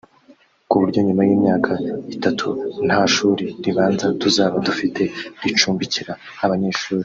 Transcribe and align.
ku 0.69 0.75
buryo 0.81 0.99
nyuma 1.07 1.21
y’imyaka 1.27 1.71
itatu 2.15 2.45
nta 2.87 2.99
shuri 3.13 3.45
ribanza 3.63 4.05
tuzaba 4.21 4.55
dufite 4.67 5.01
ricumbikira 5.43 6.13
abanyeshuri 6.45 6.99